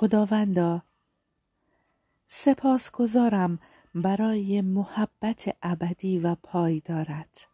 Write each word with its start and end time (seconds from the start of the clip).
خداوندا. 0.00 0.82
سپاسگزارم 2.28 3.58
برای 3.94 4.60
محبت 4.60 5.56
ابدی 5.62 6.18
و 6.18 6.34
پایدارت. 6.34 7.48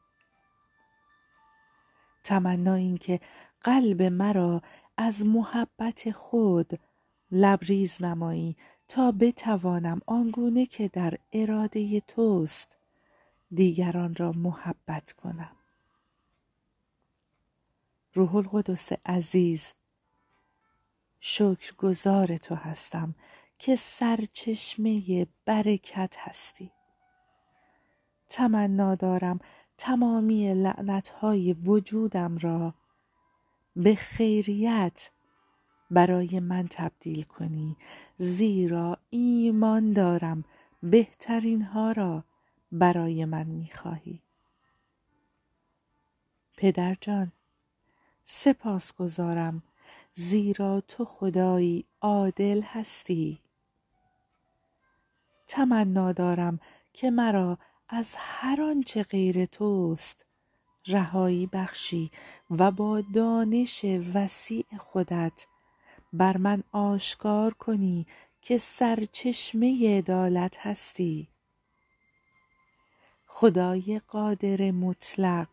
تمنا 2.25 2.75
این 2.75 2.97
که 2.97 3.21
قلب 3.61 4.03
مرا 4.03 4.63
از 4.97 5.27
محبت 5.27 6.11
خود 6.11 6.81
لبریز 7.31 8.03
نمایی 8.03 8.57
تا 8.89 9.13
بتوانم 9.13 10.01
آنگونه 10.07 10.67
که 10.67 10.89
در 10.89 11.19
اراده 11.33 12.01
توست 12.01 12.77
دیگران 13.51 14.15
را 14.15 14.33
محبت 14.33 15.13
کنم. 15.13 15.57
روح 18.15 18.37
القدس 18.37 18.93
عزیز 19.07 19.73
گذار 21.79 22.37
تو 22.37 22.55
هستم 22.55 23.15
که 23.59 23.77
سرچشمه 23.77 25.27
برکت 25.45 26.15
هستی. 26.19 26.73
تمنا 28.29 28.95
دارم 28.95 29.39
تمامی 29.79 30.55
لعنتهای 30.55 31.53
وجودم 31.53 32.39
را 32.39 32.75
به 33.77 33.95
خیریت 33.95 35.11
برای 35.91 36.41
من 36.41 36.67
تبدیل 36.71 37.23
کنی. 37.23 37.77
زیرا 38.19 38.99
ایمان 39.11 39.93
دارم 39.93 40.45
بهترین 40.83 41.63
ها 41.63 41.93
را 41.93 42.25
برای 42.73 43.25
من 43.25 43.47
می‌خواهی. 43.47 44.23
پدر 46.57 46.97
جان 47.01 47.33
سپاس 48.25 48.93
گذارم 48.95 49.63
زیرا 50.19 50.81
تو 50.81 51.05
خدایی 51.05 51.85
عادل 52.01 52.63
هستی. 52.65 53.39
تمنا 55.49 56.13
دارم 56.13 56.61
که 56.93 57.11
مرا 57.11 57.59
از 57.89 58.15
هر 58.19 58.63
آنچه 58.63 59.03
غیر 59.03 59.45
توست 59.45 60.27
رهایی 60.87 61.47
بخشی 61.47 62.11
و 62.51 62.71
با 62.71 63.01
دانش 63.01 63.85
وسیع 64.15 64.67
خودت. 64.79 65.47
بر 66.13 66.37
من 66.37 66.63
آشکار 66.73 67.55
کنی 67.55 68.07
که 68.43 68.59
سرچشمه 68.59 69.99
عدالت 69.99 70.57
هستی. 70.59 71.29
خدای 73.27 74.01
قادر 74.09 74.71
مطلق 74.71 75.49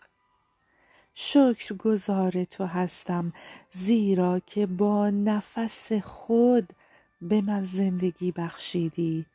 شکر 1.13 1.75
گذار 1.75 2.43
تو 2.43 2.65
هستم 2.65 3.33
زیرا 3.71 4.39
که 4.39 4.65
با 4.65 5.09
نفس 5.09 5.93
خود 5.93 6.73
به 7.21 7.41
من 7.41 7.63
زندگی 7.63 8.31
بخشیدی. 8.31 9.25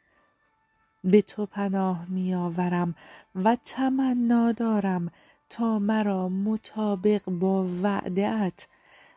به 1.04 1.22
تو 1.22 1.46
پناه 1.46 2.04
می 2.08 2.34
آورم 2.34 2.94
و 3.34 3.56
تمنا 3.64 4.52
دارم 4.52 5.10
تا 5.50 5.78
مرا 5.78 6.28
مطابق 6.28 7.30
با 7.30 7.66
وعدت 7.82 8.66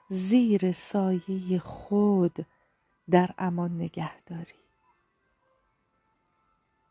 زیر 0.09 0.71
سایه 0.71 1.59
خود 1.59 2.45
در 3.09 3.29
امان 3.37 3.75
نگه 3.75 4.21
داری 4.21 4.53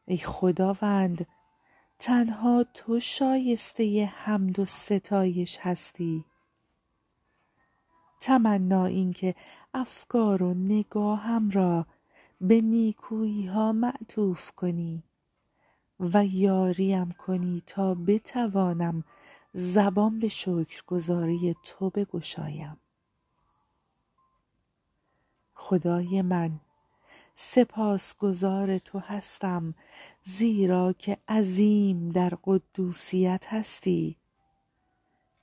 ای 0.07 0.17
خداوند 0.17 1.27
تنها 2.01 2.65
تو 2.75 3.01
شایسته 3.01 4.13
حمد 4.15 4.59
و 4.59 4.65
ستایش 4.65 5.59
هستی. 5.61 6.25
تمنا 8.21 8.87
این 8.87 9.13
که 9.13 9.35
افکار 9.75 10.43
و 10.43 10.55
نگاهم 10.55 11.51
را 11.51 11.87
به 12.41 12.61
نیکویی 12.61 13.47
ها 13.47 13.73
معطوف 13.73 14.51
کنی 14.51 15.03
و 16.01 16.27
یاریم 16.27 17.11
کنی 17.11 17.63
تا 17.67 17.95
بتوانم 17.95 19.05
زبان 19.53 20.19
به 20.19 20.29
شکرگزاری 20.29 21.57
تو 21.63 21.91
بگشایم. 21.91 22.77
خدای 25.55 26.23
من. 26.23 26.61
سپاسگزار 27.35 28.79
تو 28.79 28.99
هستم 28.99 29.75
زیرا 30.25 30.93
که 30.93 31.19
عظیم 31.29 32.09
در 32.09 32.33
قدوسیت 32.45 33.45
هستی. 33.49 34.17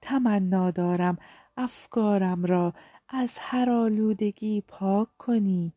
تمنا 0.01 0.71
دارم 0.71 1.17
افکارم 1.57 2.45
را 2.45 2.73
از 3.09 3.31
هر 3.39 3.69
آلودگی 3.69 4.61
پاک 4.67 5.07
کنی 5.17 5.73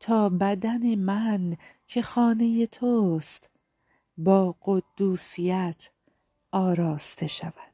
تا 0.00 0.28
بدن 0.28 0.94
من 0.94 1.56
که 1.86 2.02
خانه 2.02 2.66
توست 2.66 3.50
با 4.18 4.56
قدوسیت 4.62 5.90
آراسته 6.52 7.26
شود. 7.26 7.71